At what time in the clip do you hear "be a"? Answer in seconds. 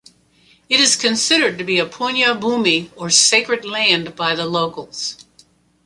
1.63-1.85